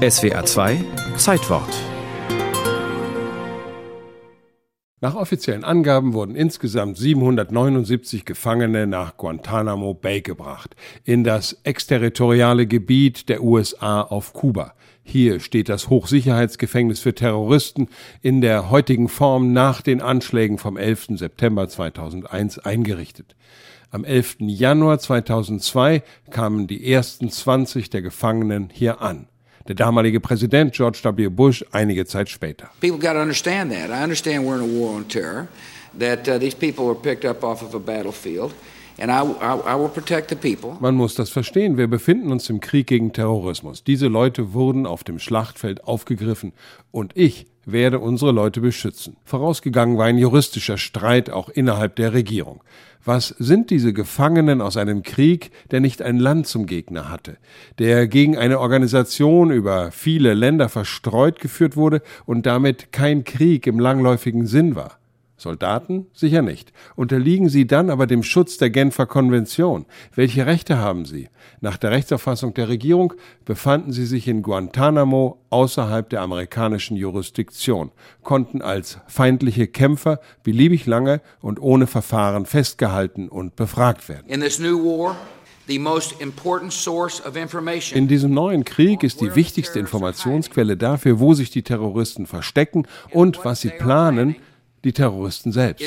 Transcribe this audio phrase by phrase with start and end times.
[0.00, 0.82] SWA 2
[1.18, 1.68] Zeitwort
[5.02, 10.74] Nach offiziellen Angaben wurden insgesamt 779 Gefangene nach Guantanamo Bay gebracht,
[11.04, 14.72] in das exterritoriale Gebiet der USA auf Kuba.
[15.02, 17.88] Hier steht das Hochsicherheitsgefängnis für Terroristen
[18.22, 21.08] in der heutigen Form nach den Anschlägen vom 11.
[21.16, 23.36] September 2001 eingerichtet.
[23.90, 24.36] Am 11.
[24.38, 29.26] Januar 2002 kamen die ersten 20 der Gefangenen hier an
[29.70, 31.28] der damalige Präsident George W.
[31.28, 32.70] Bush einige Zeit später.
[32.80, 33.88] People got to understand that.
[33.90, 35.46] I understand we're in a war on terror.
[35.96, 38.52] That uh, these people were picked up off of a battlefield.
[40.80, 41.78] Man muss das verstehen.
[41.78, 43.82] Wir befinden uns im Krieg gegen Terrorismus.
[43.82, 46.52] Diese Leute wurden auf dem Schlachtfeld aufgegriffen
[46.90, 49.16] und ich werde unsere Leute beschützen.
[49.24, 52.62] Vorausgegangen war ein juristischer Streit auch innerhalb der Regierung.
[53.04, 57.38] Was sind diese Gefangenen aus einem Krieg, der nicht ein Land zum Gegner hatte,
[57.78, 63.78] der gegen eine Organisation über viele Länder verstreut geführt wurde und damit kein Krieg im
[63.78, 64.99] langläufigen Sinn war?
[65.40, 66.06] Soldaten?
[66.12, 66.72] Sicher nicht.
[66.96, 69.86] Unterliegen sie dann aber dem Schutz der Genfer Konvention?
[70.14, 71.28] Welche Rechte haben sie?
[71.60, 77.90] Nach der Rechtsauffassung der Regierung befanden sie sich in Guantanamo außerhalb der amerikanischen Jurisdiktion,
[78.22, 84.26] konnten als feindliche Kämpfer beliebig lange und ohne Verfahren festgehalten und befragt werden.
[87.94, 93.44] In diesem neuen Krieg ist die wichtigste Informationsquelle dafür, wo sich die Terroristen verstecken und
[93.44, 94.34] was sie planen,
[94.84, 95.82] die Terroristen selbst.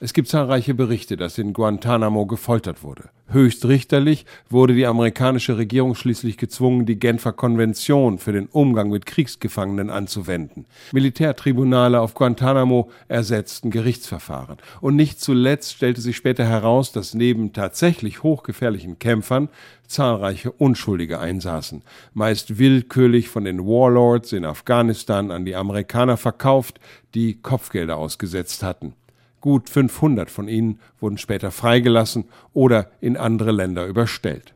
[0.00, 3.10] Es gibt zahlreiche Berichte, dass in Guantanamo gefoltert wurde.
[3.32, 9.88] Höchstrichterlich wurde die amerikanische Regierung schließlich gezwungen, die Genfer Konvention für den Umgang mit Kriegsgefangenen
[9.88, 10.66] anzuwenden.
[10.90, 14.58] Militärtribunale auf Guantanamo ersetzten Gerichtsverfahren.
[14.80, 19.48] Und nicht zuletzt stellte sich später heraus, dass neben tatsächlich hochgefährlichen Kämpfern
[19.86, 21.82] zahlreiche Unschuldige einsaßen,
[22.14, 26.80] meist willkürlich von den Warlords in Afghanistan an die Amerikaner verkauft,
[27.14, 28.94] die Kopfgelder ausgesetzt hatten.
[29.40, 34.54] Gut 500 von ihnen wurden später freigelassen oder in andere Länder überstellt.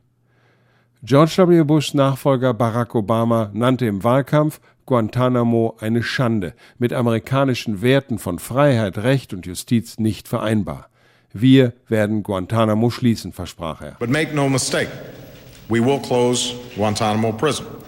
[1.02, 1.64] George W.
[1.64, 8.98] Bushs Nachfolger Barack Obama nannte im Wahlkampf Guantanamo eine Schande, mit amerikanischen Werten von Freiheit,
[8.98, 10.88] Recht und Justiz nicht vereinbar.
[11.32, 13.96] Wir werden Guantanamo schließen, versprach er.
[13.98, 14.88] But make no mistake.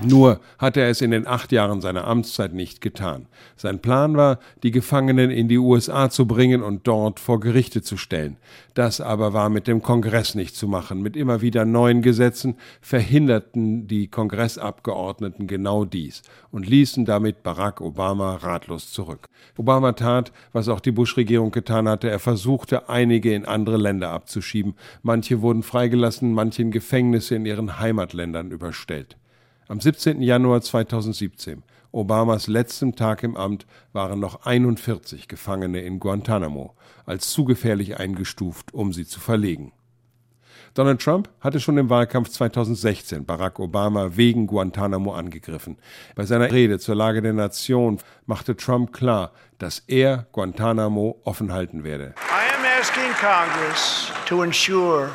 [0.03, 3.27] Nur hat er es in den acht Jahren seiner Amtszeit nicht getan.
[3.57, 7.97] Sein Plan war, die Gefangenen in die USA zu bringen und dort vor Gerichte zu
[7.97, 8.37] stellen.
[8.75, 11.03] Das aber war mit dem Kongress nicht zu machen.
[11.03, 18.37] Mit immer wieder neuen Gesetzen verhinderten die Kongressabgeordneten genau dies und ließen damit Barack Obama
[18.37, 19.29] ratlos zurück.
[19.57, 22.11] Obama tat, was auch die Bush-Regierung getan hatte.
[22.11, 24.75] Er versuchte, einige in andere Länder abzuschieben.
[25.03, 29.16] Manche wurden freigelassen, manche in Gefängnisse in ihren Heimatländern überstellt.
[29.69, 30.22] Am 17.
[30.22, 37.44] Januar 2017, Obamas letztem Tag im Amt, waren noch 41 Gefangene in Guantanamo als zu
[37.44, 39.72] gefährlich eingestuft, um sie zu verlegen.
[40.75, 45.78] Donald Trump hatte schon im Wahlkampf 2016 Barack Obama wegen Guantanamo angegriffen.
[46.15, 51.83] Bei seiner Rede zur Lage der Nation machte Trump klar, dass er Guantanamo offen halten
[51.83, 52.15] werde.
[52.31, 55.09] I am asking Congress to ensure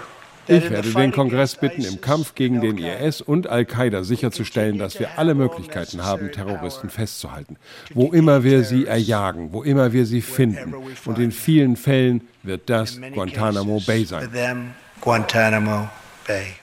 [0.51, 5.17] ich werde den Kongress bitten, im Kampf gegen den IS und Al-Qaida sicherzustellen, dass wir
[5.17, 7.57] alle Möglichkeiten haben, Terroristen festzuhalten.
[7.94, 10.73] Wo immer wir sie erjagen, wo immer wir sie finden.
[11.06, 14.73] Und in vielen Fällen wird das Guantanamo Bay sein.
[15.01, 15.89] Guantanamo
[16.28, 16.61] Bay.